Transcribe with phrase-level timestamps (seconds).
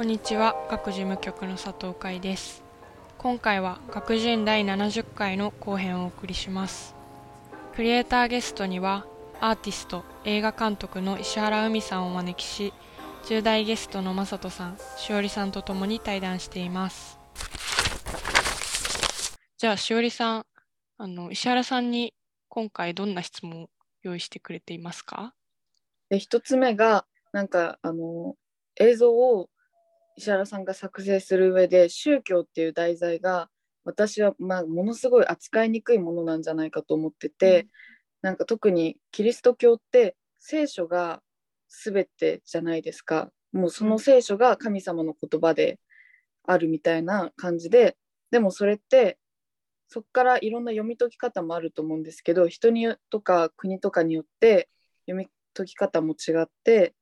[0.00, 0.56] こんにちは。
[0.70, 2.64] 学事務局の佐藤海です。
[3.18, 6.94] 今回は学人第70回の後編をお送りします。
[7.74, 9.04] クリエイターゲストには
[9.42, 12.72] アーティスト映画監督の石原海さんをお招きし
[13.24, 17.20] 10代ゲストの正人さんしおりさんと共に対談しています。
[19.58, 20.46] じゃあしおりさん
[20.96, 22.14] あの石原さんに
[22.48, 23.68] 今回どんな質問を
[24.02, 25.34] 用意してくれていますか？
[26.08, 27.04] で一つ目が
[27.34, 28.34] なんかあの
[28.76, 29.50] 映像を
[30.16, 33.48] 石原さんが作成する上で宗教っていう題材が
[33.84, 37.68] 私はまあものすごい扱いにくいものなんじゃないかと思ってて、うん、
[38.22, 41.22] なんか特にキリスト教って聖書が
[41.68, 43.30] 全てじゃないですか。
[43.52, 45.80] もうその聖書が神様の言葉で
[46.46, 47.96] あるみたいな感じで
[48.30, 49.18] でもそれって
[49.88, 54.68] そこからいろんな読み解き方もあると思うんですけど人にとか国とかによって
[55.06, 56.94] 読み解き方も違って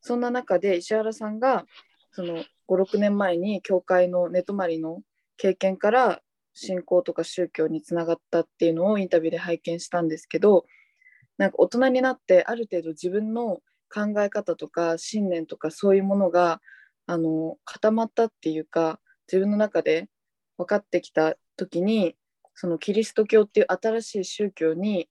[0.00, 1.66] そんな中で石原さんが
[2.16, 5.02] その56年前に教会の寝泊まりの
[5.36, 6.22] 経験から
[6.54, 10.64] 信仰とか宗教につながったっていうのをインタビューで拝見したんですけど
[11.36, 13.58] なんか大人になってある程度自分の
[13.92, 16.62] 考え方とか信念とかそういうものが
[17.06, 18.98] あの固まったっていうか
[19.30, 20.08] 自分の中で
[20.56, 22.16] 分かってきた時に
[22.54, 25.10] そのキリスト教っていう新しい宗教に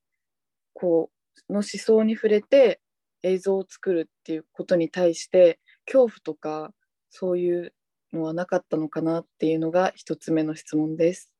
[0.73, 1.11] こ
[1.49, 2.81] うの思想に触れて
[3.21, 6.73] 映像を作るっていうことに対して恐怖とか
[7.17, 7.73] そういう
[8.11, 11.31] のはなかったのかなっていうのが一つ目の質問です。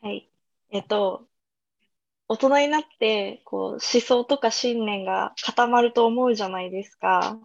[0.00, 0.30] はい。
[0.70, 1.26] えっと、
[2.28, 7.38] 大人になってこう思想とか信念が固まると思うじゃないですか。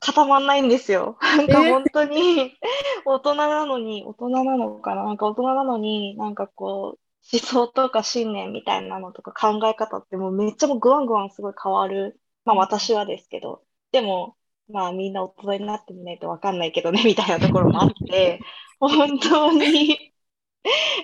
[0.00, 1.16] 固まんないんですよ。
[1.38, 2.52] なんか本当に
[3.06, 7.00] 大人なのに、大人なのかななんか大人なのに、なんかこう、
[7.32, 12.20] 思想とか信念みたいなのとか考え方ってもうめっちゃもうグワングワンすごい変わる。
[12.44, 13.62] まあ私はですけど。
[13.90, 14.35] でも、
[14.68, 18.40] まあみんな大人になってみないとわかんないけどね、みたいなところもあって、
[18.80, 20.12] 本当に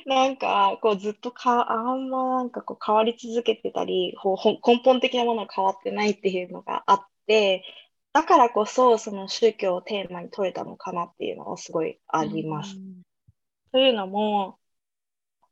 [0.06, 4.14] なんかこうずっとかあんまなんかこう変わり続けてたり
[4.66, 7.64] 根本的なものが変わってないっていうのがあって
[8.12, 12.76] だからこそその宗教をテーマに取れたのかなっていうのはすごいあります。
[13.72, 14.58] というのも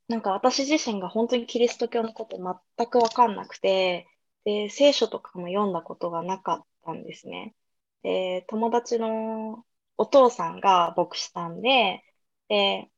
[0.09, 4.09] なんか私自身が本当にキリスト教のこと全く分かんなくて
[4.45, 7.55] で聖書とかも読んだことがなかったんですね。
[8.03, 9.65] で、友達の
[9.97, 12.03] お父さんが牧師さんで、
[12.49, 12.91] で、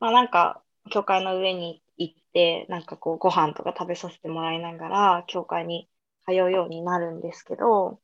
[0.00, 5.90] まあなんか、教会の上に行って、なんかこう、ご飯とか食べさせてもらいながら、教会に
[6.26, 8.00] 通うようになるんですけど、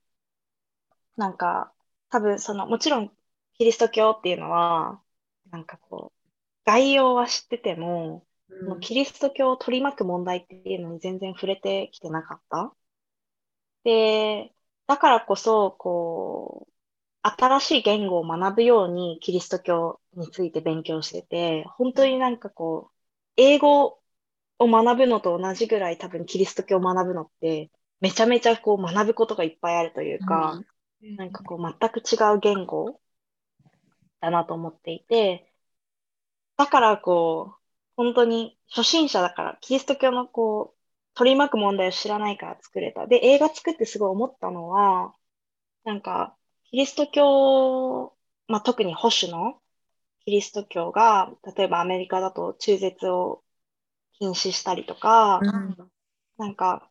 [1.16, 1.72] なんか、
[2.10, 3.16] 多分その、もちろん、
[3.54, 5.02] キリスト教っていうのは、
[5.50, 6.30] なんかこう、
[6.64, 12.74] 概要は知ってても、うん、キリスト教を取り巻く問題っていうのに全然触れてきてなかった。
[13.84, 14.53] で、
[14.86, 16.72] だからこそ、こう、
[17.22, 22.94] 新しい言語を学ぶようにキリスト教について勉強してて、本当になんかこう、
[23.36, 24.02] 英語
[24.58, 30.62] を学ぶのと同じぐらい多分キリスト教を学ぶのって、めちゃめちゃこう学ぶことがいっぱいあるというか、
[31.02, 33.00] うん、なんかこう全く違う言語
[34.20, 35.50] だなと思っていて、
[36.56, 37.60] だからこう、
[37.96, 40.83] 本当に初心者だから、キリスト教のこう、
[41.14, 43.06] 取り巻く問題を知らないから作れた。
[43.06, 45.14] で、映画作ってすごい思ったのは、
[45.84, 48.16] なんか、キリスト教、
[48.48, 49.60] まあ、特に保守の
[50.24, 53.44] キリスト教が、例えばアメリカだと中絶を
[54.18, 55.90] 禁止したりとか、うん、
[56.38, 56.90] なんか、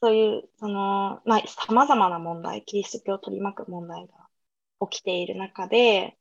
[0.00, 4.28] そういう、その、まあ、様々な問題、キリスト教を取り巻く問題が
[4.88, 6.18] 起きている中で、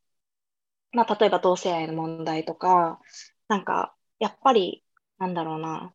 [0.92, 3.00] まあ、例えば同性愛の問題とか、
[3.48, 4.86] なんか、やっぱり、
[5.18, 5.94] なんだろうな、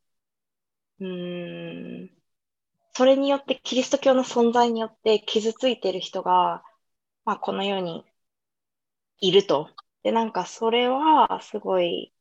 [1.00, 2.10] うん、
[2.94, 6.64] それによって、キリスト教の存在によって傷ついてる人が、
[7.24, 8.04] まあ、この世に
[9.20, 9.70] いると。
[10.02, 12.12] で、なんかそれはすごい、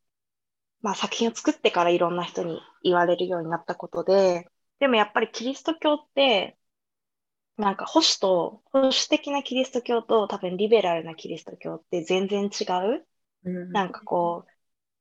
[0.82, 4.50] まあ、作品を作ってからいろんな人に言われるようになったことで、
[4.80, 6.58] でもやっぱりキリスト教って、
[7.58, 12.64] なんか保守と、保守的なキリスト教と多分リベラルなキリスト教って全然違
[12.98, 13.08] う。
[13.44, 14.52] うん、なんかこう、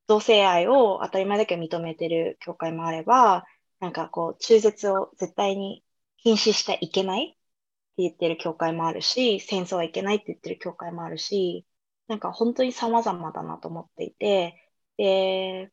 [0.08, 3.44] 同性愛を当たり前だけ認めてる教会もあれば、
[3.80, 5.84] なんかこう、中絶を絶対に
[6.18, 7.38] 禁止してはいけないって
[7.98, 11.66] 言ってる教会もあるし、戦争はいけないって言ってる教会もあるし、
[12.08, 14.54] なんか本当に様々だなと思っていて、
[14.96, 15.72] で、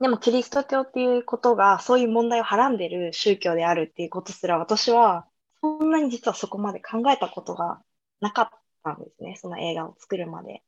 [0.00, 5.26] でもキリスト教っていうことがそういう問題をはらんでる宗教であるっていうことすら私は
[5.60, 7.82] そんなに実はそこまで考えたことが
[8.20, 8.50] なかっ
[8.82, 10.62] たんですね、その映画を作るまで。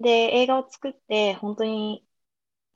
[0.00, 2.06] で、映画を作って本当に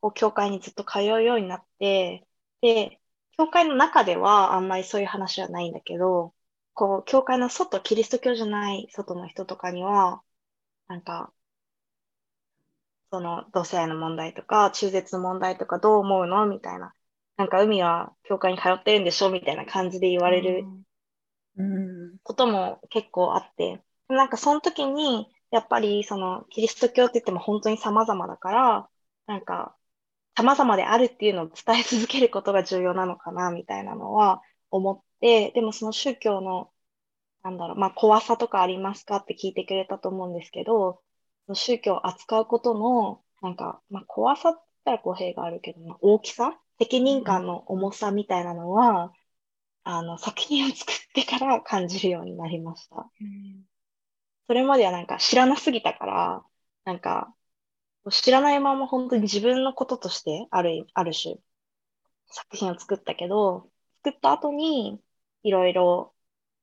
[0.06, 2.26] こう教会にずっと通うようになって、
[2.60, 3.00] で、
[3.36, 6.34] 教会の中ではあんまりそういう話はないんだけど、
[6.74, 10.22] こう、教会の外、キリスト教じゃない外の人とかには、
[10.88, 11.32] なんか、
[13.10, 16.94] その同性愛の問題とか、中絶の問題とかどう思うのみたいな。
[17.36, 20.68] なんか海は教会に通ってるんでしょみたいな感じで言われる
[21.56, 28.90] うんことも結構あって、なんかその時に、やっぱりそのキリスト教って言っても本当に様々だから、
[29.26, 29.75] なんか
[30.36, 36.70] 様々であるっていうのを伝え続けることが重要なのかなみたいなのは思って、でもその宗教の、
[37.42, 41.00] なんだろう、まあ怖さとかありますかって聞いてくれたと思うんですけど、
[41.54, 49.12] 宗教を扱うことの、なんか、まあ怖さって言ったら語弊があるけど、まあ大きさ責任感の重さみたいなのは、
[49.84, 53.10] あの、作品を作ってから感じるようになりました。
[54.46, 56.44] それまではなんか知らなすぎたから、
[56.84, 57.34] なんか、
[58.10, 61.36] 知らないまま本当に自分のこととして、ある、ある種、
[62.28, 63.70] 作品を作ったけど、
[64.04, 65.00] 作った後に、
[65.42, 66.14] いろいろ、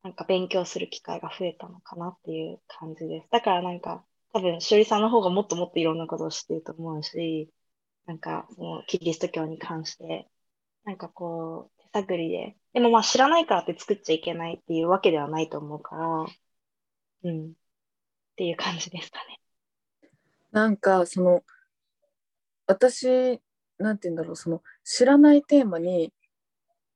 [0.04, 3.30] なんか勉強する機会が増えたのかなっていう感じです。
[3.32, 7.52] だからなんか、多分、しおりさんの方がもっともっといろんなことを知ってると思うし、
[8.06, 10.30] なんか、そのキリスト教に関して、
[10.86, 16.26] なんかこう、手探りで、でもまあ知らないからって作っちゃいけないっていうわけではないと思うから、
[17.24, 17.54] うん、っ
[18.38, 19.43] ていう感じですかね。
[20.54, 21.44] なんかその
[22.68, 23.42] 私
[23.80, 26.14] なんて言うんだろうその知らないテーマに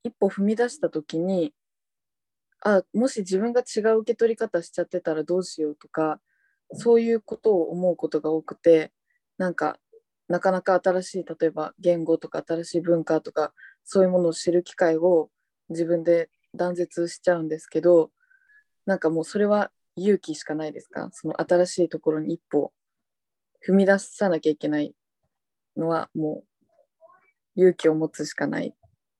[0.03, 1.53] 一歩踏み出した時に
[2.63, 6.19] あもし自分が違う受け取り方しちゃってたらどうしようとか
[6.71, 8.91] そういうことを思うことが多くて
[9.37, 9.77] なんか
[10.29, 13.53] なかなか新しい例えば言語とか新しい文化とか
[13.83, 15.29] そういうものを知る機会を
[15.69, 18.11] 自分で断絶しちゃうんですけど
[18.85, 21.09] なんかもうそれは勇気しかないですか？
[21.11, 22.71] その新しいところに一歩
[23.65, 24.93] 踏み出さなきゃいけない
[25.77, 26.43] のはも
[27.55, 28.73] う勇気を持つしかないっ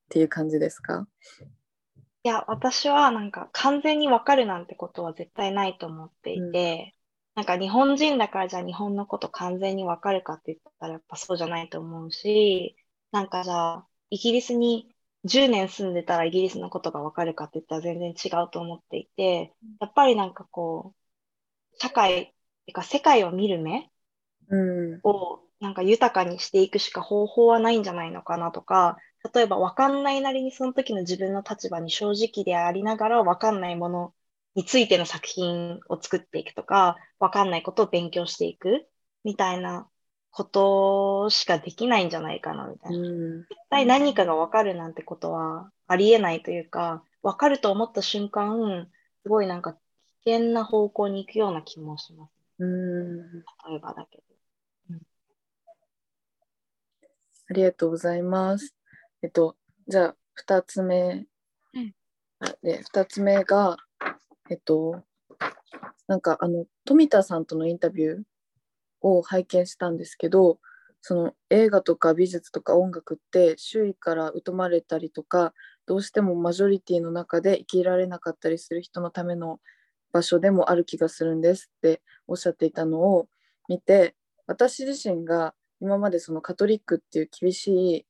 [0.10, 1.08] ていう感じですか？
[2.24, 6.94] いや、私はなんか完全にわかるなんてことは絶対ないと思っていて、
[7.36, 12.76] なんか日本人だからじゃあ日本のこと完全にわかるかって言ったらやっぱそうじゃないと思うし、
[13.12, 14.94] なんかじゃあイギリスに
[15.26, 22.34] 10年住んでたらイギリスのことがわかるかって言ったら全然違うと思っていて、やっぱりなんかこう、社会、
[22.66, 23.84] てか世界を見る目うん
[25.04, 28.98] をなんか豊かにしていくしか方法はないんじゃないのかなとか、
[29.34, 34.14] 例えば分かんないなりにその時の自分の立場に正直でありながら分かんないもの
[34.56, 38.88] についての作品を作っていくとか、分かんないことを勉強していく
[39.24, 39.90] みたいな
[40.32, 42.98] ことしかできないんじゃないかなみたいな。
[42.98, 48.88] うん絶対何かが分かるなんてことはありえないというか、分かると思った瞬間、
[49.24, 49.74] すごいなんか
[50.24, 52.32] 危険な方向に行くような気もします。
[52.60, 53.18] うん
[53.70, 54.37] 例えばだけど。
[57.50, 58.76] ありがとうございます。
[59.22, 59.56] えっと、
[59.88, 60.16] じゃあ、
[60.48, 61.26] 2つ目。
[61.74, 61.94] うん
[62.62, 63.78] で、2つ目が、
[64.50, 65.02] えっと、
[66.08, 68.24] なんか、あの、富田さんとのインタビュー
[69.02, 70.60] を拝見したんですけど、
[71.02, 75.54] その映画とか美術とか音楽って周囲から疎まれたりとか
[75.86, 79.60] どうしてもマジョリティの中で生きられなかったりする人のための
[80.12, 83.28] 場所でもある気がするんですっておっしゃっていたのを
[83.70, 84.16] 見て
[84.48, 88.06] 私自身が今までそのカトリックっていう厳しい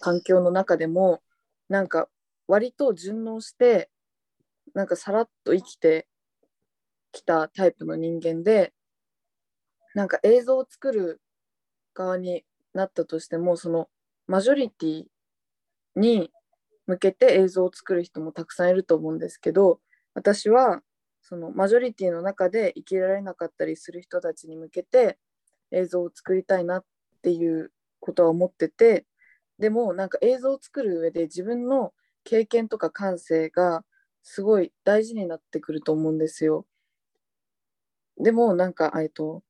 [0.00, 1.22] 環境の中でも
[1.68, 2.08] なんか
[2.46, 3.90] 割と順応して
[4.74, 6.06] なんかさらっと生きて
[7.12, 8.72] きたタイプの人間で
[9.94, 11.20] なんか映像を作る
[11.94, 12.44] 側に
[12.74, 13.88] なったとしてもその
[14.26, 15.04] マジョリティ
[15.96, 16.30] に
[16.86, 19.80] 向けて映像を作る人もたくさんいると思うんですけど
[20.14, 20.82] 私は
[21.22, 25.18] そのマジョリティの中で生きられなかったりする人たちに向けて
[25.76, 26.84] 映像を作りたいなっ
[27.22, 29.06] ていうことは思ってて
[29.58, 31.92] でもなんか映像を作る上で自分の
[32.24, 33.84] 経験とか感性が
[34.22, 36.66] すごい大事になってくると思うんですよ。
[38.18, 39.42] でもなんかえっとっ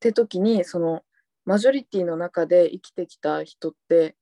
[0.00, 1.04] て時にその
[1.44, 4.16] マジョリティの中で生きてきた人って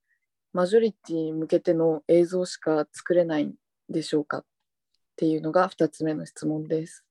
[0.52, 3.54] マジョリティに向けての映像しか作れないん
[3.88, 4.44] でしょうかっ
[5.16, 7.07] ていうのが2つ目の質問です。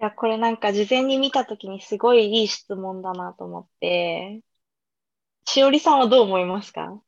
[0.00, 4.42] いや、これなんか事前に見たときにすごいいい質問だなと思って、
[5.44, 7.02] しおりさんはどう思いますか？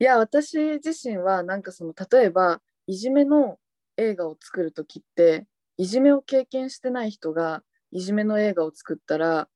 [0.00, 3.58] いや私自身はなんかその例えばいじめの
[3.96, 5.44] 映画を作る時って
[5.76, 9.48] いじめを経験してない人がいじめの映画を作ったら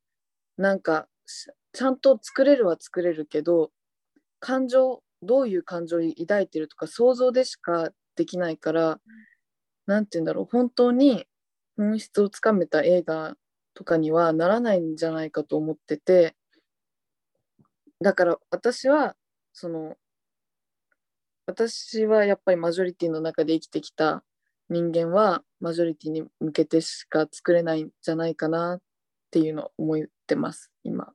[0.57, 1.07] なんか
[1.73, 3.71] ちゃんと作れるは作れるけど
[4.41, 8.99] 感情どういう感情を抱いてるとか想像でしかできないから
[9.87, 11.25] 何て言うんだろう本当に
[11.77, 13.37] 本質をつかめた映画
[13.75, 16.37] とかにはならないんじゃないかと思ってて
[18.01, 19.17] だから私は
[19.53, 19.97] その
[21.47, 24.23] 私はやっぱりマジョリティの中で生きてきた
[24.69, 28.81] 人間はマジョリティに向けてしか作れないんじゃないかなっ
[29.31, 31.13] ていうのを思ってます今。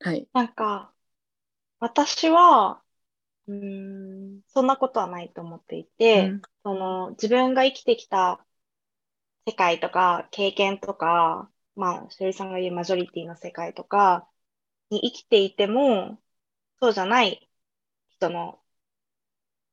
[0.00, 0.28] はい。
[0.32, 0.92] なんか、
[1.78, 2.82] 私は、
[3.48, 3.56] うー
[4.38, 6.42] ん、そんなことはないと思っていて、うん。
[6.62, 8.44] その、自分が生きてきた
[9.46, 14.28] 世界とか経験とか、まあ、しおりさんが言うマジョリティの世界とか
[14.90, 16.22] に生きていても、
[16.80, 17.50] そうじゃない
[18.10, 18.62] 人の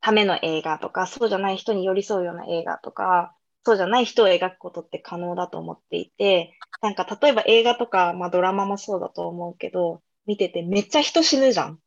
[0.01, 11.81] ための映画とか、そうじゃない人に寄り添うような映画とか、そうじゃない人を描くことって可能だと思っていて、なんか例えば映画とか、まあドラマもそうだと思うけど、見ててめっちゃ人死ぬじゃん。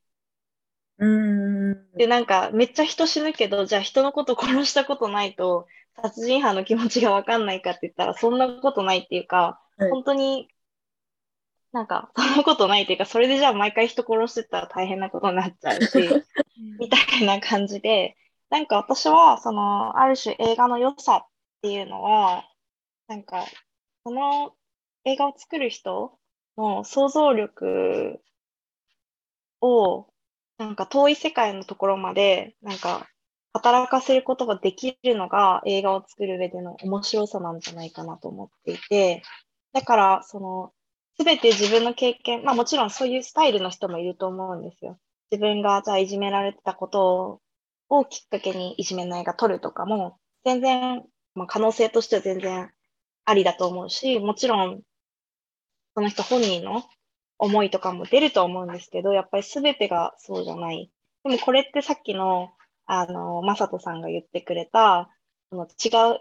[0.98, 5.66] うーんで、なんかめっちゃ人死ぬけど、じゃあ人のこと殺したことないと、
[6.02, 9.90] 殺人犯の気持ちがわかんないかって言ったら、そんなことないっていうか、はい。
[9.90, 10.48] 本当に、
[11.72, 15.98] なんか、そんなことないっていうか、それでじゃあ毎回人殺してたら大変なことになっちゃうし、
[16.78, 18.16] みたいな感じで、
[18.50, 21.28] なんか私は、その、ある種映画の良さっ
[21.62, 22.48] ていうのは、
[23.08, 23.44] なんか、
[24.04, 24.54] その
[25.04, 26.18] 映画を作る人
[26.56, 28.20] の想像力
[29.60, 30.08] を、
[30.58, 33.08] なんか遠い世界のところまで、なんか、
[33.58, 39.22] 働かせることができるのが映画を作る上での面白さなんじゃないかなと思っていて、
[39.72, 40.72] だから、その、
[41.18, 44.98] すべて自分の経験、まあもちろんそういうスタイルの人もいると思うんですよ。
[45.30, 47.40] 自分がじゃあいじめられてたこと
[47.88, 52.70] をきっかけにいじめの映画撮るとかも、全然、まあ可能性としては全然
[53.24, 54.82] ありだと思うし、もちろん、
[55.94, 56.82] その人本人の
[57.38, 60.90] 思いとかも出ると思うんですけど、やっぱり全てがそうじゃない。
[61.24, 62.50] でもこれってさっきの、
[62.86, 65.10] あの、まさとさんが言ってくれた、
[65.50, 66.20] その違う、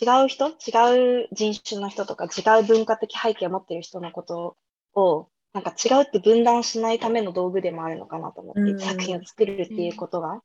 [0.00, 0.48] 違う人？
[0.48, 4.56] 違う人種の人とか違う文化的背景を持っている人のこと
[4.94, 10.42] を、なんか違うって分断しないための道具でもあるのかなと思っていて、うん作品を作るっていうことが。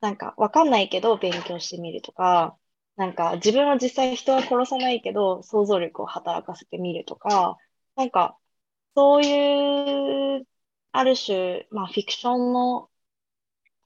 [0.00, 2.56] なんかわかんないけど勉強してみるとか、
[2.96, 7.58] なんか自分は実際人は殺さないけど想像力を働かせてみるとか、
[7.96, 8.38] なんか
[8.96, 10.46] そういう、
[10.92, 12.89] ある種、まあフィクションの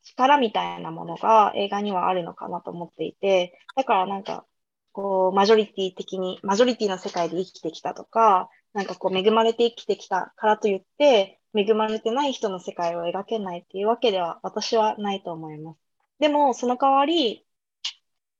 [0.04, 4.46] 力みたいなものが映画にはあるのかなと思っていて、だからなんか、
[4.92, 15.78] こう、マジョリティ的に、マジョリティの世界で生きてきたとか、なんかこう、恵まれて生きてきたからといって、恵まれてない人の世界を描けないっていうわけでは私はないと思います。
[16.20, 17.46] でも、その代わり、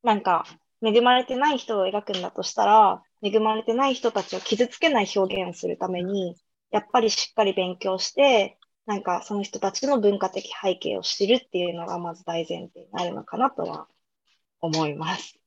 [0.03, 0.45] なんか、
[0.83, 6.37] 恵まれてない人を描くんだとしたら、恵まれてない人たちを傷つけない表現をするために、
[6.71, 13.87] やっぱりしっかり勉強して、なんかその人たちの文化的背景を知るっていうのがまず大前提になるのかなとは
[14.61, 15.39] 思います。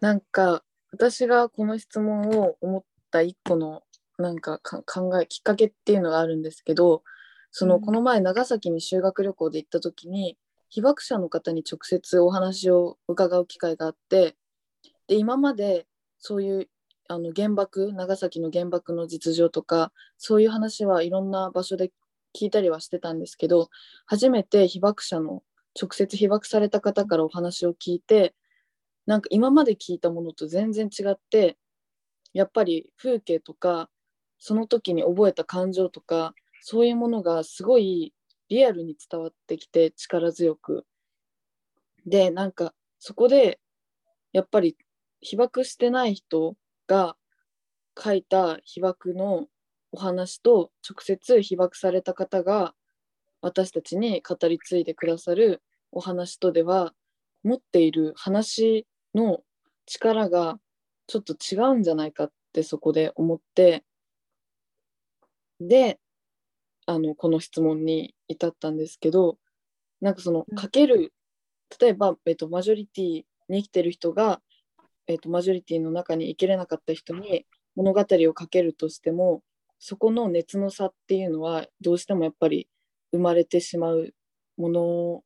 [0.00, 0.62] なんか
[0.92, 3.82] 私がこの質問を思った一個の
[4.18, 7.02] なんかか考えきっかけっていうのがあるんですけど
[7.50, 10.36] そのうんこの前長崎に修学旅行で行った時に
[10.68, 14.36] 被爆者の方に直接お話を伺う機会があって
[15.06, 15.86] で今まで
[16.18, 16.68] そういう
[17.08, 21.90] あの原爆長崎の原爆の実情とかそういう話はいろんな場所で
[22.38, 23.68] 聞いたりはしてたんですけど
[24.06, 25.42] 初めて被爆者の
[25.80, 28.34] 直接被爆された方からお話を聞いて
[29.06, 31.56] なんか今まで聞いたものと全然違って
[32.32, 33.88] やっぱり風景とか
[34.38, 38.14] その時に覚えた感情とかそういうものがすごい
[38.48, 40.86] リアルに伝わってきて力強く。
[42.06, 43.60] でなんかそこで
[44.32, 44.76] やっぱり
[45.20, 47.16] 被爆してない人が
[47.98, 49.46] 書いた被爆の
[49.92, 52.74] お話と直接被爆された方が
[53.42, 56.94] 私たちに語り継いでくださるお話とでは
[57.44, 59.40] 持っている話の
[59.86, 60.58] 力が
[61.06, 63.84] ちょっと違うんじゃないかってそこで思って
[65.60, 65.98] で
[66.86, 69.38] あのこの質問に至ったんですけど
[70.00, 70.56] なんかそのうん。
[70.56, 71.12] かける
[71.80, 73.04] 例えば、えっと、マジョリティ
[73.48, 74.40] に生きてる人が、
[75.06, 77.46] えっと、マジョリティの中に生きれなかった人に
[77.76, 79.42] 物語をかけるとしても
[79.84, 82.68] そこの熱の差っていうのはどうしてもやっぱり
[83.10, 84.14] 生まれてしまう
[84.56, 85.24] もの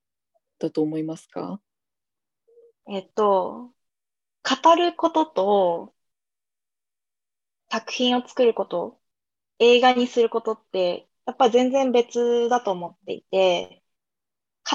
[0.59, 1.61] だと思いますか？
[2.89, 3.71] えっと、
[4.43, 5.95] 語ることと
[7.71, 8.99] 作品を作ること、
[9.59, 13.83] 映画にすることって、やっぱ全然別だと思っていて、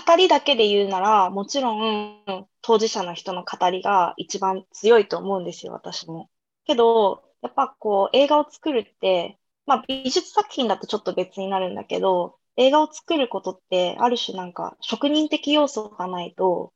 [0.05, 6.29] 語りだけで言うなら、もちろん当事者の人の語りが一番強いと思うんですよ、私も。
[6.65, 16.73] けど、やっぱこう映画を作るって、まあ美術作品だとちょっと別になるんだけど、映画を作ることってある種なんか職人的要素がないと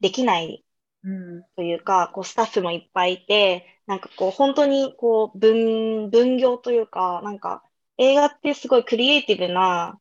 [0.00, 0.64] できない
[1.02, 1.44] うん。
[1.56, 7.62] というか、こうスタッフもいっぱいいて、なんかこう本当にこう分、分業というか、なんか
[7.96, 10.00] 映画ってすごいクリエイティブな、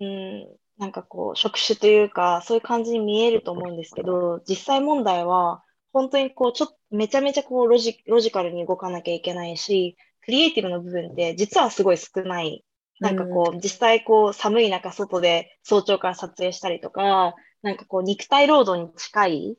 [0.00, 9.96] うん、なんかこう、職種というか、そういう感じに見えると思うんですけど、実際問題は、本当にこう、ちょっと、めちゃめちゃこうロジ、ロジカルに動かなきゃいけないし、
[10.28, 12.62] クリエイティブの部分って実はすごい少ない。
[13.00, 19.58] なんかこう、実際こう、寒い中、外で早朝から撮影したりとか、なんかこう、肉体労働に近い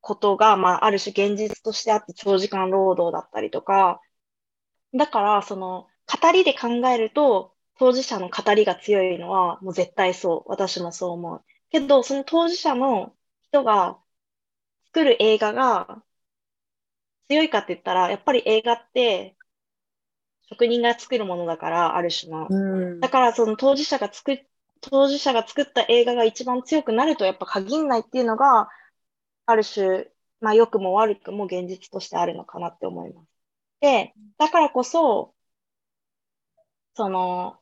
[0.00, 4.00] ことが、まあ、ある種現実としてあって長時間労働だったりとか、
[4.94, 5.88] だから、その、
[6.22, 10.48] 語りで考えると、当事者の語りが強いのは、もう絶対そう。
[10.48, 11.44] 私もそう思う。
[11.70, 13.16] けど、その当事者の
[13.48, 13.98] 人が
[14.86, 16.04] 作る映画が
[17.28, 19.36] 強いかって言ったら、やっぱり映画って
[20.48, 22.46] 職人が作るものだから、ある種の。
[22.48, 22.56] う
[22.96, 24.46] んだから、その当事者が作っ、
[24.80, 28.68] 当事者が作った映画が一番強くなるとやっぱ限んないっていうのが、
[29.46, 30.06] ある種、
[30.40, 33.28] まあ良くも悪くも現実としてあるのかなって思います。
[33.80, 35.34] で、だからこそ、
[36.94, 37.58] その、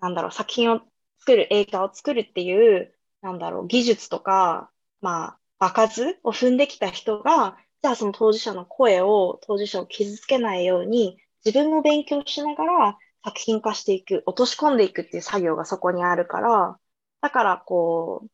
[0.00, 0.80] なんだろう、作品を
[1.18, 16.78] 作る、映画を作るっていう、なんだろう、技術とか、まあ、場数を踏んできた人が、じゃあその当事者の声を、当事者を傷つけないように、自分も勉強しながら作品化していく、落とし込んでいくっていう作業がそこにあるから、
[17.20, 18.28] だからこう、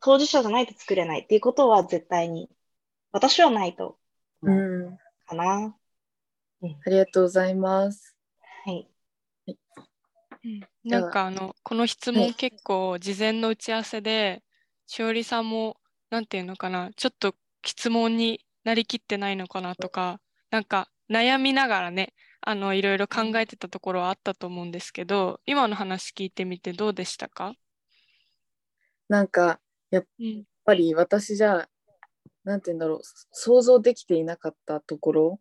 [0.00, 2.48] 当事者じゃないと作れないっていうことは絶対に、
[3.12, 3.98] 私はないと、
[4.42, 5.76] うん、かな。
[6.62, 8.16] ありがとうございます。
[8.64, 8.88] はい。
[9.46, 14.42] うんなんかあのこの質問はい結構事前の打ち合わせで
[14.86, 15.76] しおりさんも
[16.10, 27.54] なんていうのかなちょっと質問になりきってないのかなとかなんか悩みながらねあのいろいろ考えてたところはあったと思うんですけど今の話聞いてみてどうでしたか、
[29.08, 29.60] なんか
[29.90, 30.44] やっうん。
[30.64, 31.68] ぱり私じゃ
[32.44, 33.00] なんて言うんだろう
[33.32, 35.40] 想像できていなかったところ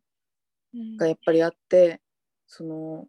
[0.73, 0.97] うん。
[0.97, 2.01] がやっぱりあって
[2.47, 3.07] その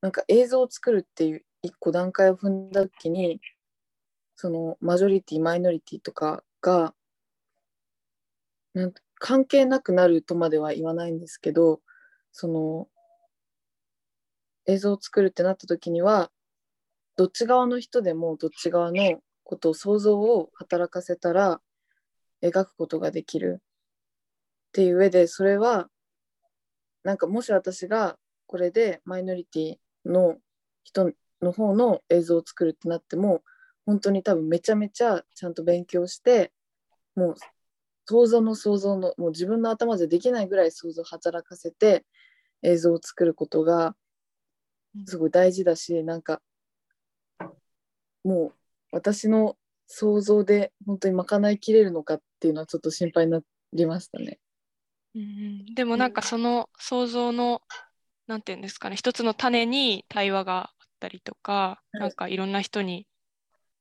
[0.00, 3.40] なんか映像を作るっていう一個段階を踏んだ時に
[4.36, 6.94] そのマジョリティマイノリティとかが
[8.76, 11.80] なん関係なくなるとまでは言わないんですけど
[12.30, 12.88] その
[14.66, 16.30] 映像を作るってなった時には
[17.16, 21.62] どっち側の人でもどっち側のことを想像を働かせたら
[22.42, 23.62] 描くことができるっ
[24.72, 25.88] ていう上でそれは
[27.02, 30.36] なんかもし私がこれでマイノリティの
[30.84, 33.40] 人の方の映像を作るってなっても
[33.86, 36.52] 本当に多分めちゃめちゃちゃんと勉強して
[37.14, 37.34] もう
[38.08, 42.04] 想像の想像のもう自分の頭でできないぐらい想像を働かせて
[42.62, 43.96] 映像を作ることが
[45.06, 46.40] すごい大事だしなんか
[48.24, 48.52] もう
[48.92, 49.56] 私の
[49.88, 53.40] 想像で本当に賄いきれるのかっていうのはちょっと心配にな
[53.72, 54.38] りましたね。
[55.14, 55.74] うんうん。
[55.74, 57.62] でもなんかその想像の
[58.26, 62.00] なんていうんですかね一つの種に対話があったりとかはい。
[62.00, 63.06] なんかいろんな人に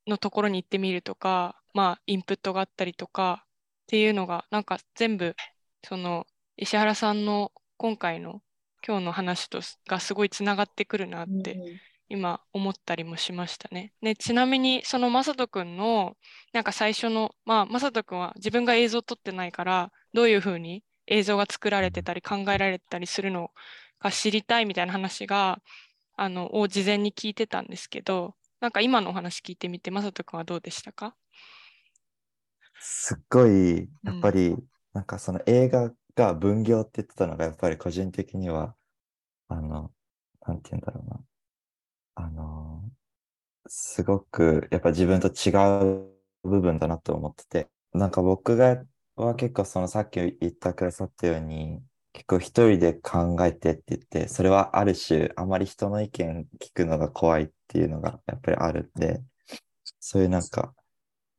[0.07, 3.44] のところに行ってみるとかまあインプットがあったりとか
[3.85, 5.35] っていうのがなんか全部
[5.83, 6.25] その
[6.57, 8.41] 石原さんの今回の
[8.85, 11.59] 今日の話とすがすごいつながってくるなって
[12.09, 13.93] 今思ったりもしましたね。
[14.01, 16.15] で、ちなみにそのまさとくんの
[16.53, 23.51] なんか最初の、まあ、まさとくんは自分が映像を撮ってないから、どういうふうに映像が作られてたり考えられてたりするの
[23.99, 25.59] か知りたいみたいな話が、
[26.15, 31.15] あの、を事前に聞いてたんですけど、なんか今のお話聞いてみて、まさとくんはどうでしたか？
[32.87, 34.55] すっごい、やっぱり、
[34.93, 38.75] なんかその映画が分業って言ってたのが、やっぱり個人的には、
[39.49, 39.91] あの、
[40.47, 41.21] なんて言うんだろうな。
[42.15, 42.83] あの、
[43.67, 45.51] すごく、やっぱ自分と違
[46.03, 46.11] う
[46.43, 51.81] 部分だなと思ってて、なんか僕が、は結構そのさっき言ってくださったように、
[52.13, 59.23] 結構一人で考えてって言って、それはある種、あまり人の意見聞くのが怖いっていうのがやっぱりあるんで、
[59.99, 60.73] そういうなんか、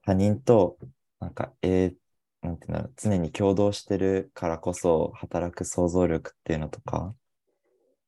[0.04, 0.78] 他人と、
[1.26, 1.96] なんか、えー
[2.42, 7.16] なんていうんだろう、常に共同してるからこそ働く想像力っていうのとか、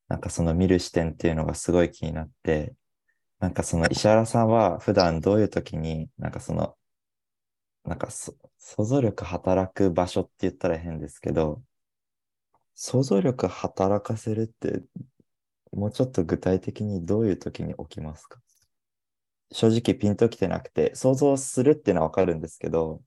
[0.09, 2.75] なんかその見る視点っていうのがすごい気になって、
[3.41, 6.77] なんかその石原さんは普段どういう時に、なんかその、
[7.85, 11.61] なんか想像力働く場所って言ったら変ですけど、
[12.75, 14.83] 想像力働かせるって、
[15.73, 18.41] もうちょっと具体的にどういう時に起きますか？
[19.51, 23.03] 正直ピンときてなくて、想像するっていうのはわかるんですけど、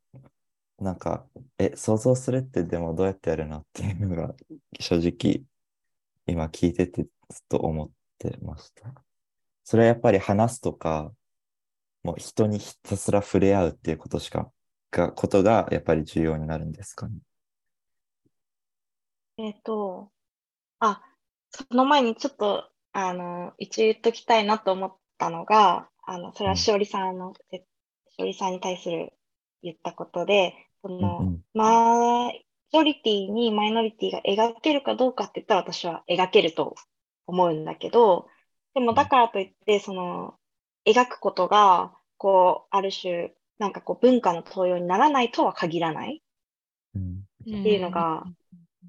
[0.79, 1.25] なんか、
[1.59, 4.33] え、想像するってでもどうやってやるのっていうのが
[4.79, 5.43] 正直
[6.25, 7.11] 今聞いててずっ
[7.47, 8.93] と思ってました。
[9.63, 11.11] それはやっぱり話すとか、
[12.03, 14.51] もう人にひたすら触れ合うっていうことしか、
[14.89, 17.13] が、ことがやっぱり重要になるんですかね？
[19.37, 20.09] えっと、
[20.79, 21.01] あ、
[21.51, 27.63] その前にちょっとあの、一応言っときたいなと思ったのが、あの、それはしおりさんの、し
[28.19, 29.13] おりさんに対する
[29.63, 31.41] 言ったことで、その、うんうん。
[31.53, 36.75] マイノリティにマイノリティが描けるかどうかって言ったら私は描けると
[37.27, 38.27] 思うんだけど、
[38.73, 40.35] でもだからといって、その、
[40.85, 46.21] 描くことが、こう、ある種、なんかこう、文化の登用にならないとは限らない。
[46.93, 47.23] うん。
[47.43, 48.25] っていうのが、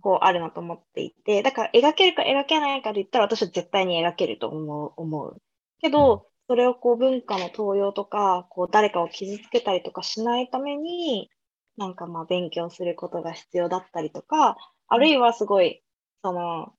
[0.00, 5.42] こう、あるなと思っていて、だから描けるか描けないかで言ったら私は絶対に描けると思う、思う。
[5.80, 11.30] けど、それをこう、文化の登用とか、こう、誰かを傷つけたりとかしないために、
[11.78, 15.82] なんかまあ、勉強することが必要だったりとか、あるいはすごい、
[16.22, 16.74] その、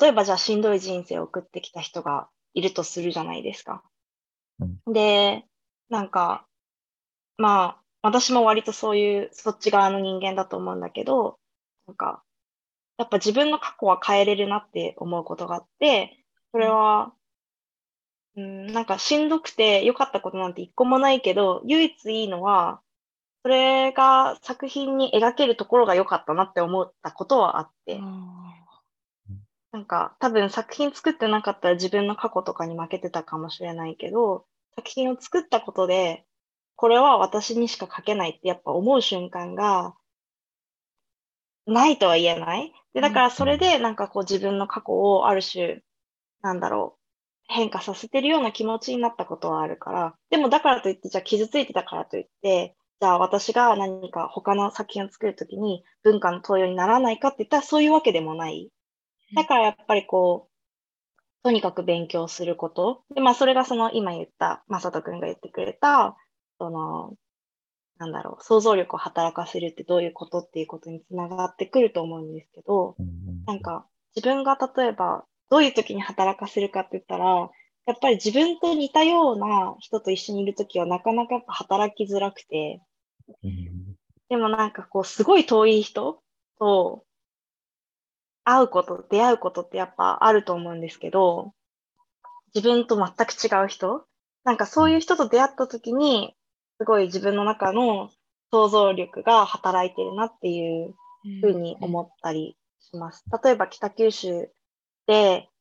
[0.00, 3.82] 例えばじゃあしんどい人生を送ってきた人がいるとするじゃないですか。
[4.86, 5.44] で、
[5.88, 6.46] なんか、
[7.38, 11.40] まあ、私も割とそういう、そっち側の人間だと思うんだけど、
[11.88, 12.22] なんか、
[12.98, 17.12] やっぱ自分の過去は変えれるなって思うことがあって、それは、
[18.36, 22.80] うん、なんかしんどくて良かったことなんて一個もないけど、唯一いいのは、
[23.42, 27.98] それが作品に描けるところが良かったなって思ったことはあって、
[29.72, 36.26] なんか多分作品作ってなかったら自分の過去とかに負けてたかもしれないけど、作品を作ったことで、
[36.76, 39.94] これは私にしか書けないってやっぱ思う瞬間が
[41.66, 42.72] ないとは言えない。
[42.94, 45.82] で、だからそれでなんかこう自分の過去をある種、
[46.42, 46.99] なんだろう、
[47.50, 58.70] 変化させてるような気持ちになったことはあるから、でもだからといって、じゃあ傷ついてたからといって、じゃあ私が何か他の作品を作るときに文化の登用にならないかって言ったらそういうわけでもない。
[59.34, 63.02] だからやっぱりこう、とにかく勉強すること。
[63.14, 66.16] で、まあそれがその今言った、まさとくんが言ってくれた、
[66.58, 67.14] その、
[67.98, 72.94] なんだろう、想像力を働かせるってどういうことっていうことにつながってくると思うんですけど、
[73.46, 77.50] なんか自分が例えばどういう時に働かせるかって言ったら、
[77.86, 82.80] やっぱり自分と似たような人と一緒にいるときはなかなかやっぱ働きづらくて、
[84.28, 86.22] でもなんかこうすごい遠い人
[86.58, 87.04] と
[88.44, 91.52] 会うこと、出会うことってやっぱあると思うんですけど、
[92.54, 94.04] 自分と全く違う人
[94.44, 96.34] なんかそういう人と出会った時に、
[96.78, 98.10] すごい自分の中の
[98.50, 100.94] 想像力が働いてるなっていう
[101.40, 103.24] ふうに思ったりします。
[103.44, 104.48] 例えば北九州、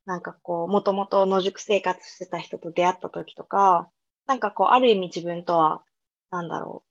[0.05, 3.89] なんかこう、もともと野宿生活してた人と出会った時とか、
[4.25, 5.83] なんかこう、ある意味自分とは、
[6.31, 6.83] なんだろ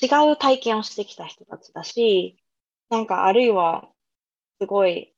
[0.00, 2.36] う、違う体験をしてきた人たちだし、
[2.90, 3.88] なんかあるいは、
[4.60, 5.14] すごい、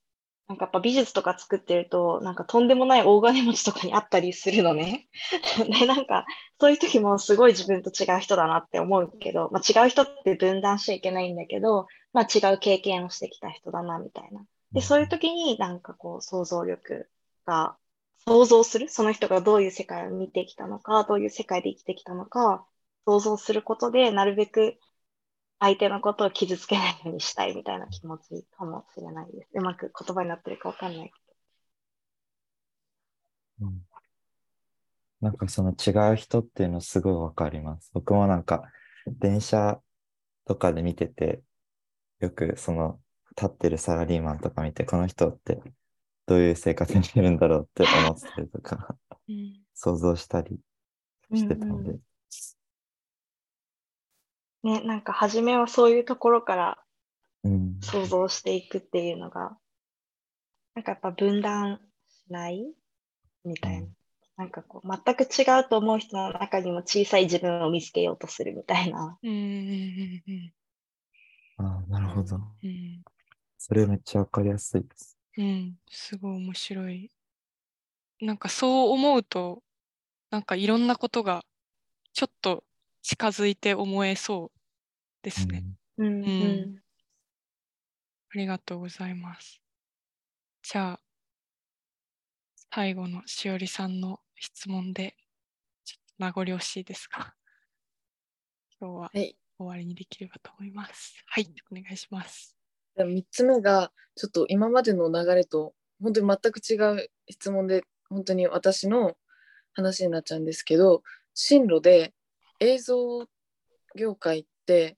[0.49, 5.09] なんかやっぱ美術とか作ってると、なんかとんでもない大金持ちとかに会ったりするのね。
[5.81, 6.27] で、なんか、
[6.61, 14.45] そういう時もすごい自分と違う人だなって思うけど、まあ違う人って分断しちゃいけないんだけど、まあ違う経験をしてきた人だなみたいな。
[14.75, 17.09] で、そういう時になんかこう想像力
[17.47, 17.77] が、
[18.27, 22.67] 想像する、その人がどういう世界を見てきたのか、どういう世界で生きてきたのか、
[23.07, 24.79] 想像することで、なるべく
[25.61, 29.51] 相手のことを傷つけないようにしたいみたいな気持ちかもしれないです。
[29.55, 31.15] うまく言葉になってるかわかんないけ
[33.61, 33.87] うん
[35.21, 37.91] なんかその違う人っていうのすごいわかります。
[37.95, 38.71] 僕もなんか
[39.07, 39.81] 電車
[40.47, 41.43] とかで見てて、
[42.21, 43.01] よくその
[43.37, 45.61] 立ってるサラリーマンとか見て、この人って
[46.27, 48.97] どういう生活にしてるんだろうって思ってたりとか、
[49.29, 50.61] うん想像したり
[51.35, 52.01] してたんでうんう。
[54.63, 54.71] ど。
[54.71, 56.79] ね、なんか初めはそういうところから
[57.43, 57.81] うん。
[57.81, 59.59] 想像していくっていうのが、
[60.75, 62.73] なんかやっぱ分断しない？
[63.45, 63.89] みたいな。
[64.37, 69.19] なんかこう、全く違うと思う人の中にも小さい自分を見つけようとするみたいな。
[69.23, 70.53] うんうんうん
[71.57, 72.37] ああ、なるほど。
[72.37, 73.03] うん
[73.67, 75.17] それめっちゃわかりやすいです。
[75.39, 77.11] うん、すごい面白い。
[78.21, 79.63] なんかそう思うと、
[80.31, 81.47] なんかいろんなことが
[82.13, 82.63] ちょっと
[83.01, 84.59] 近づいて思えそう
[85.23, 85.65] ですね。
[85.97, 86.83] うんうんう
[88.35, 89.63] ありがとうございます。
[90.63, 91.01] じゃあ、
[92.71, 95.17] 最後のしおりさんの質問で、
[95.87, 97.33] ちょっと名残惜しいですが、
[98.79, 99.35] 今日ははい。
[99.57, 101.25] 終わりにできればと思います。
[101.29, 102.54] はい、お願いします。
[102.97, 109.17] 3つ目がちょっと今までの流れと本当に全く違う質問で本当に私の
[109.73, 111.03] 話になっちゃうんですけど
[111.35, 112.13] 進路で
[112.61, 113.27] 映像
[113.97, 114.97] 業界って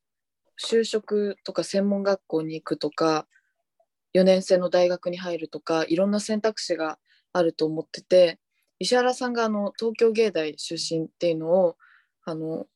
[0.62, 3.26] 就職とか専門学校に行くとか
[4.14, 6.98] 4年生の大学に入るとかいろんな選択肢が
[7.32, 8.38] あると思ってて
[8.78, 11.76] 石原さんがあの東京芸大出身っていうのを
[12.24, 12.66] あの、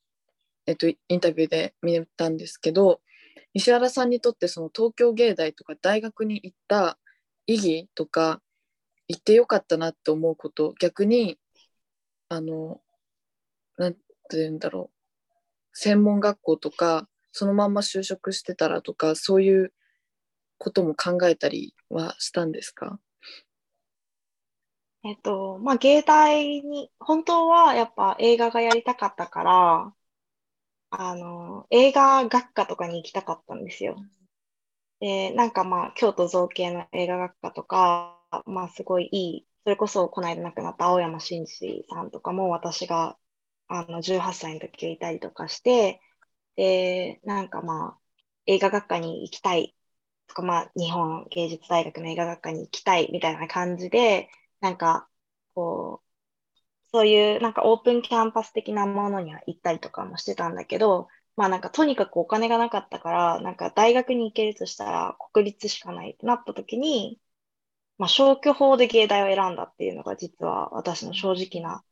[0.67, 3.01] えっと、インタビューで見たんですけど
[3.55, 6.99] 石原さんにとってその東京芸大とか大学に行った
[7.47, 8.41] 意義とか
[9.09, 11.39] 行ってよかったなって思うこと逆に
[12.29, 12.81] あの
[13.77, 14.01] なんて
[14.33, 14.97] 言うんだろう
[15.73, 19.73] 専門学校とかそのまんま就職してたらとかそういう
[20.59, 22.99] ことも考えたりはしたんですか？
[25.03, 29.95] えっと、まあ、芸大に、本当はやっぱ映画がやりたかったから、
[30.91, 33.97] あの、映画学科とかに行きたかったんですよ。
[35.01, 43.19] で、なんかまあ、京都造形の映画学科とか、まあ、すごいいい、それこそこの間亡くなった青山真司さんとかも私が、
[43.69, 46.01] あの、18歳の時いたりとかして、
[46.57, 48.01] で、なんかまあ、
[48.47, 49.77] 映画学科に行きたい
[50.29, 55.09] とか、まあ、日本芸術大学の映画学科に行きたいみたいな感じで、なんか、
[55.55, 56.10] こう、
[56.93, 67.21] そういうなんかオープンキャンパス的なものには行ったりとかもしてたんだけど、まあなんかとにかくお金がなかったから、なんか大学に行けるとしたら国立しかないってなった時に、
[67.99, 71.85] まあ消去法で芸大を選んだっていうのが実は私の正直な、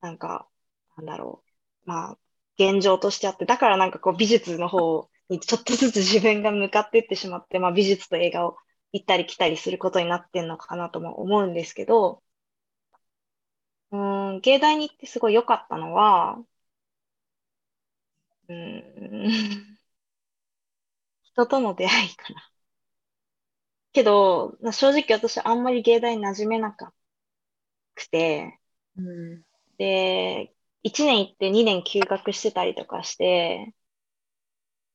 [0.00, 0.48] なんか、
[0.96, 1.44] なんだろ
[1.86, 2.18] う、まあ
[2.58, 8.56] 現状としてあって、だからなんかこう美術の方にちょっとずつ自分が向かっていってしまって、まあ美術と映画を
[8.92, 12.22] 行ったり来たりすることになってんのかなとも思うんですけど、
[13.92, 13.96] う
[14.38, 16.44] ん、芸大に行ってすごい良かったのは、
[18.48, 19.72] うん、
[21.24, 22.48] 人との出会いかな。
[23.94, 26.92] けど、正直私あんまり芸大に馴染めなか
[27.94, 28.58] くて、
[28.96, 29.44] うん、
[29.78, 33.74] で、1年行って2年休学してたりとかして、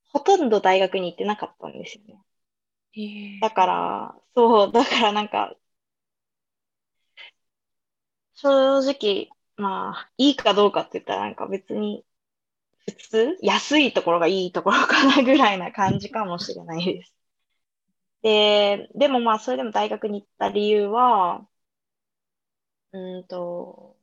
[0.10, 2.22] ほとんど大学に行ってなかったんですよね。
[3.40, 5.56] だから、そう、だからなんか、
[8.38, 12.06] 正直、まあ、いいかどうかって言ったらなんか別に、
[12.86, 17.16] 普通安いところがいいところかなぐらいな感じかもしれないです。
[18.22, 21.48] で、でもまあ、それでも大学に行った理由は、
[22.92, 23.98] うんと、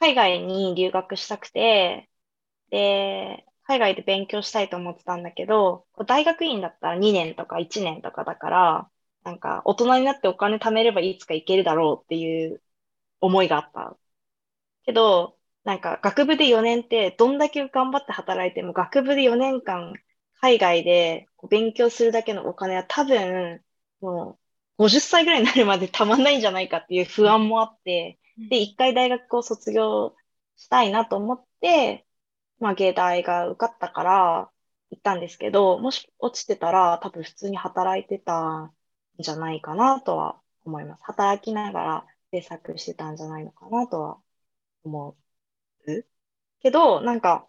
[0.00, 2.10] 海外に留学したくて、
[2.70, 8.90] で、海外で勉強したいと思ってたんだけど、大学院だったら2年とか1年とかだから、
[9.24, 12.62] なんか大人になってお金貯めればいつか行けるだろうっていう
[13.20, 13.96] 思いがあった。
[14.84, 19.92] けど、なんか学部で4年ってどんだけ頑張って働いても学部で4年間
[20.40, 23.62] 海外で勉強するだけのお金は多分
[24.00, 24.38] も
[24.78, 30.14] う50歳ぐらいになるまでたまんないんじゃないかっていう不安もあって、で、一回大学を卒業
[30.56, 32.06] したいなと思って、
[32.60, 34.50] まあ芸大が受かったから
[34.90, 38.72] 行ったんですけど、もし落ちてたら多分普通に働いてたん
[39.18, 41.02] じゃないかなとは思います。
[41.04, 44.18] 働きながら制作してたんじゃないのかなとは
[44.84, 45.16] 思
[45.86, 46.04] う。
[46.60, 47.48] けど、なんか、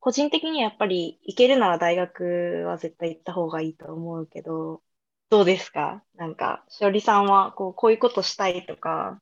[0.00, 4.82] 個人的にはやっぱり行けるなら大学は絶対行った方がいいと思うけど、
[5.30, 6.04] どうですか？
[6.14, 9.20] なんか、しおりさんはこうこういうことしたいとか、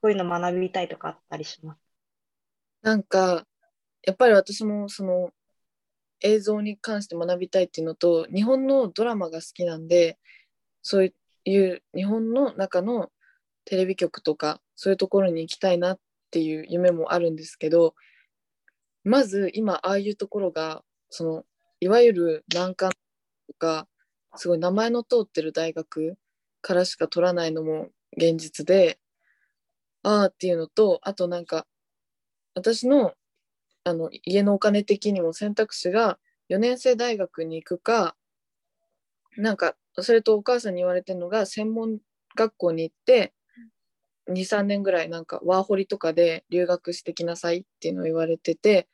[0.00, 1.78] こういうの学びたいとかあったりします？
[2.82, 3.46] なんか、
[4.02, 5.30] やっぱり私もその
[6.22, 10.18] 映像に関して学びたいっていうのと日本のドラマが好きなんで
[10.82, 11.14] そう
[11.44, 13.10] いう日本の中の
[13.64, 15.98] テレビ局とかそういうところに行きたいなっ
[16.30, 17.94] ていう夢もあるんですけど
[19.04, 21.44] まず今ああいうところがその
[21.80, 22.90] いわゆる難関
[23.48, 23.86] とか
[24.36, 26.16] すごい名前の通ってる大学
[26.62, 28.98] からしか取らないのも現実で
[30.02, 31.66] ああっていうのとあとなんか
[32.54, 33.14] 私の
[33.84, 36.18] あの家のお金的にも選択肢が
[36.50, 38.14] 4年生大学に行くか
[39.36, 41.98] なんかそれとお母さんに言われてるのが専門
[42.36, 43.32] 学校に行って
[44.30, 48.88] 23年ぐらいなんかワーホリとかで留学してきなさいっていうのを言われてて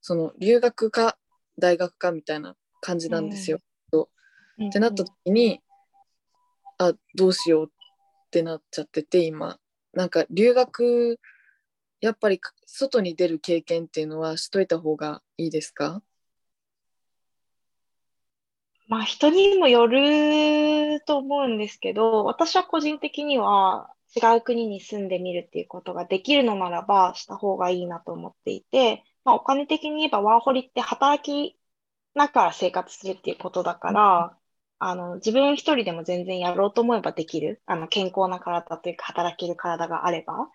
[0.00, 1.18] その留学か
[1.58, 3.58] 大学かみたいな感じなんですよ。
[3.92, 5.60] うん、ってなった時に
[6.78, 9.58] あどうしようってなっちゃってて今。
[9.94, 11.20] なんか留学
[12.00, 16.02] やっぱり外に出る経験っていうのはしといた方がいいですか？
[18.88, 31.58] まあ人にもよると思うんですけど、私は個人的には違う国に住んでみるっていうことができるのならばした方がいいなと思っていて、まあ、お金的に言えばワーホリって働き
[32.14, 34.38] ながら生活するっていうことだから、
[34.78, 37.62] あの、自分一人でも全然やろうと思えばできる。
[37.66, 40.42] あの、健康な体というか働ける体があれば。
[40.44, 40.50] っ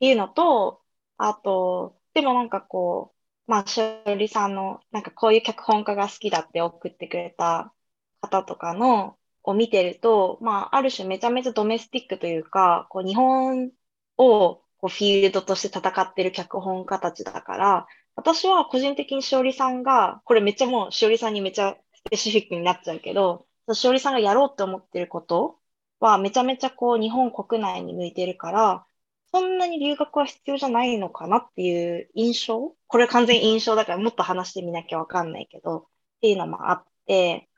[0.00, 0.82] ていうのと、
[1.18, 3.14] あと、でもなんかこ
[3.48, 7.74] う、まあ、しおりさんの、なんかこういう脚本家が好きだって送ってくれた
[8.20, 13.70] 方とかの、を見てると、まあ、ある種めちゃめちゃドメスティックというか、こう日本
[14.18, 25.58] をこうフィールドとして戦ってる脚本家たちだから、私は個人的にしおりさんが、これめっちゃもうしおりさんにめちゃスペシフィックになっちゃうけど、しおりさんがやろうって思ってること
[25.98, 28.84] はめちゃめちゃこう日本国内に向いてるから、
[29.32, 32.74] そんなに留学は必要じゃないのかなっていう印象？
[32.86, 35.84] これ完全印象だからもっと話してみなきゃわかんないけど、っ
[36.20, 37.48] ていうのもあって、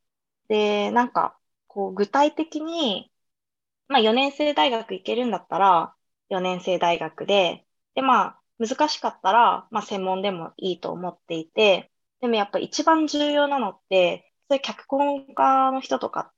[0.48, 1.36] で、なんか、
[1.74, 3.10] こう具体的に、
[3.88, 5.94] まあ4年生大学行けるんだったら、
[6.28, 16.32] 4年生大学で、で、まあ難しかったら、まあ専門でもいいと思っていて、でもやっぱ一番重要なのって、そういう脚本家の人とか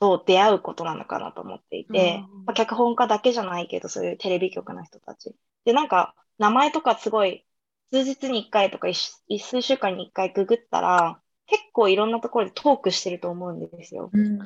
[0.00, 5.34] と出会うことなのかなと思っていて、うん、まあ、脚本家だけじゃないけど、そういうテレビ局の人たち。
[5.64, 7.46] で、なんか、名前とかすごい、
[7.90, 14.10] 数日に一回とか一数週間に一回ググったら、結構いろんなところでトークしてると思うんですよ。
[14.12, 14.38] うん、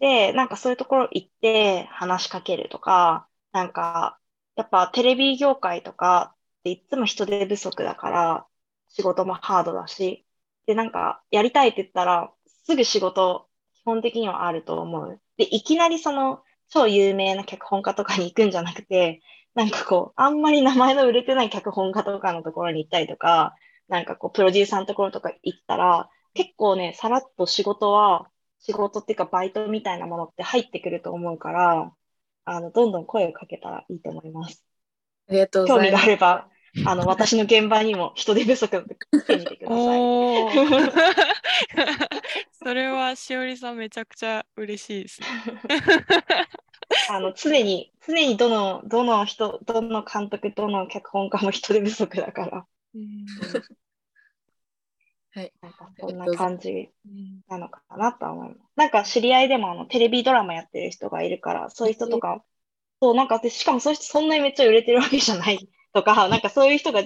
[0.00, 4.18] で、なんかそういうところ行って話しかけるとか、なんか、
[4.56, 8.46] やっぱテレビ業界とかっていつも人手不足だから、
[8.88, 10.26] 仕事もハードだし、
[10.66, 12.32] で、なんか、やりたいって言ったら、
[12.64, 15.20] すぐ仕事、基本的にはあると思う。
[15.36, 19.22] で、いきなりその、超有名な脚本家とかに行くんじゃなくて、
[19.54, 23.54] なんかこう、あんまり名前の売れてない脚本家とかのところに行ったりとか、
[23.90, 31.92] なんかこう、プロデューサーのところとか行ったら、結構ね、さらっと仕事は、仕事っていうかバイトみたいなものって入ってくると思うから、
[32.44, 34.64] あの、どんどん声をかけたらいいと思います。
[35.28, 36.02] ありがとうございます。
[36.02, 36.48] 興味があれば、
[36.86, 40.00] あの、私の現場にも人手不足の時来てみてください。
[42.62, 45.26] それはしおりさんめちゃくちゃ嬉しいですね。
[47.08, 52.66] あの常に常にどのどの人どの監督どの脚本家も人手不足だから。
[55.32, 55.52] はい。
[55.62, 56.90] なんかそんな感じ
[57.48, 58.58] なのかなと思います。
[58.76, 62.44] なんか知り合いでもあのテレビドラマやってる人がいるから、そういう人とか、
[63.00, 67.02] そうなんかしかもそういう人そんなにめっちゃ売れてるわけじゃないとか、 なんかそういう人が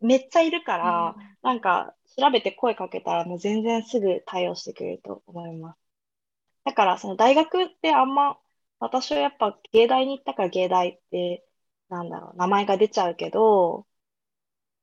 [0.00, 5.78] めっちゃいるから、うん、なんか調べて声かけたらもう全然すぐ対応してくれると思います。
[6.64, 8.38] だからその大学ってあんま、
[8.78, 11.44] 私はやっぱ芸大に行ったから芸大って、
[11.88, 13.86] なんだろう、名前が出ちゃうけど、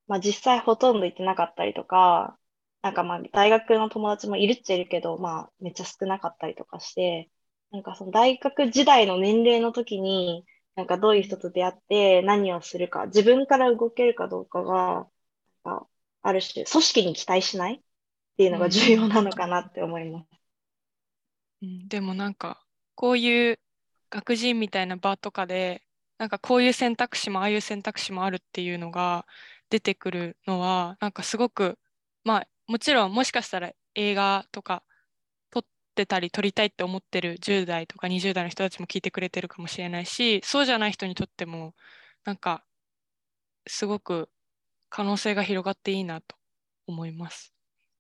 [0.08, 2.38] まあ実際ほとんど行ってなかったりとか、
[2.84, 7.30] なんかまあ大学の友達もいるっちゃいるけど、まあめっちゃ少なかったりとかして、
[7.72, 15.08] なんかその大学時代の年齢の時に、なんかどういう人と出会って何をするか、自分から動けるかどうかが、
[16.22, 17.76] ある種、組織に期待しない？
[17.76, 17.80] っ
[18.38, 20.28] ていうのが重要なのかなって思います。
[21.62, 22.64] うん、でもなんか、
[22.96, 23.60] こういう
[24.10, 25.84] 学人みたいな場とかで、
[26.18, 29.26] なんかこういう選択肢もああいう選択肢もあるっていうのが
[29.70, 31.78] 出てくるのは、なんかすごく、
[32.24, 34.84] まあもちろんもしかしたら映画とか
[35.94, 41.76] ってたり撮りたいって思ってる10代とか20代の人たちも聞いてくれてるかもしれないしそうじゃない人にとっても
[42.26, 42.64] なんか
[43.68, 44.30] すごく
[44.90, 46.36] 可能性が広がっていいなと
[46.88, 47.54] 思います。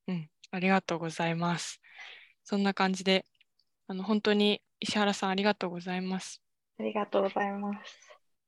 [0.07, 1.79] うん、ありがとうございます。
[2.43, 3.25] そんな感じで
[3.87, 6.41] あの本当に石原さんありがとうございます。
[6.79, 7.99] ありがとうございます。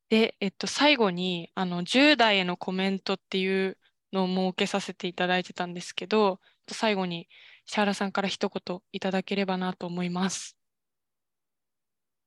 [0.09, 3.77] で、えっと、最後にあの10代へのコメントっていう
[4.15, 7.27] のを設けさせていただいてたんですけど最後に
[7.67, 10.57] 石原さんから一言いただければなと思います。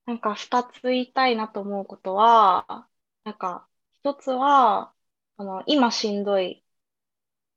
[0.07, 2.89] なんか二つ言いたいなと思うことは、
[3.25, 4.95] なんか一つは、
[5.37, 6.65] あの、今しんどい。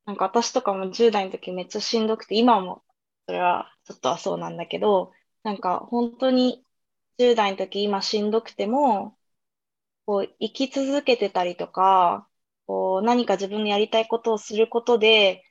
[0.05, 2.83] なんか私とかも10代の時めっちゃしんどくて、今も
[3.27, 5.13] それはちょっとはそうなんだけど、
[5.43, 6.65] なんか本当に
[7.17, 9.17] 10代の時今しんどくても、
[10.05, 12.29] こう生き続けてたりとか、
[12.67, 15.43] こう何か自分のやりたいことをすることで、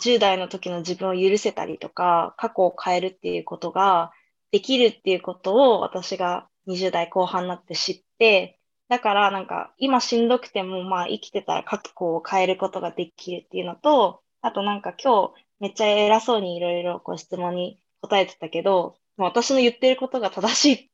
[0.00, 4.12] 10代の時の自分を許せたりとか、過去を変えるっていうことが
[4.50, 20.90] できるっていうことを私が20代後半になって知って、だからなんか今しんどくてもまあ生きてたら過去を変えることができるっていうのと、あとなんか今日めっちゃ偉そうにいろいろこう質問に答えてたけど、私の言ってることが正しい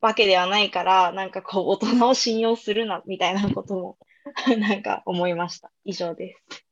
[0.00, 3.98] わけではないから、なんかこう大人を信用するなみたいなことも
[4.58, 5.70] なんか思いました。
[5.84, 6.64] 以上です。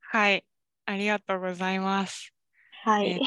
[0.00, 0.44] はい。
[0.86, 2.32] ありがとうございます。
[2.84, 3.20] はい。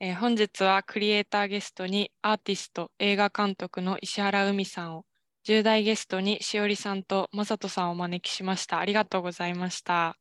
[0.00, 5.04] えー、本日はクリエイターゲストにアーティスト、映画監督の石原海さんを、
[5.44, 8.78] 10代ゲストにしおりさんとまさとさんをお招きしました。
[8.78, 10.16] ありがとうございました。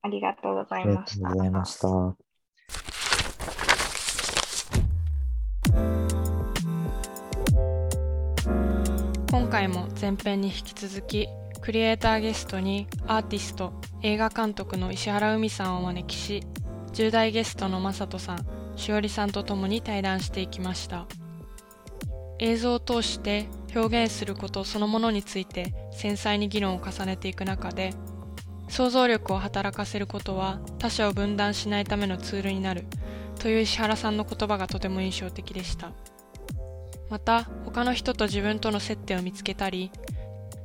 [0.00, 2.97] ありがとうございました。
[9.58, 11.28] 回も前編に引き続き
[11.60, 16.44] クリエイターゲストにアーティスト、映画監督の石原海さんをお招きし、
[16.92, 18.46] 10代ゲストの正人さん、
[18.76, 21.06] しおりさんと共に対談していきました。
[22.38, 27.94] 映像を通して表現することそのものについて繊細に議論を重ねていく中で、
[28.68, 32.84] 想像力を働かせることは他者を分断しないためのツールになる
[33.40, 35.90] という石原さんの言葉がとても印象的でした
[37.10, 39.90] また他の人と自分との接点を見つけたり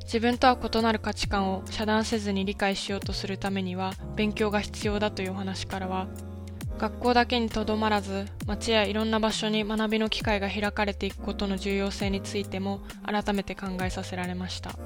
[0.04, 6.08] 自分とは異なる価値観を遮断せずに理解しようとするためには勉強が必要だというお話からは
[6.78, 14.78] 学校だけにとどまらず街やいろんな場所に学びの機会が開かれていくことの重要性についても改めて考えさせられました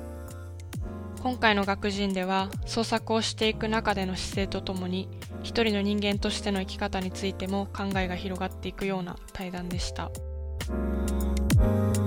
[1.23, 5.09] 今回の学人では創作をしていく中での姿勢とともに
[5.41, 10.11] 一人の人間としての生き方についても考えが広がっていくような対談でした。
[11.59, 12.06] oh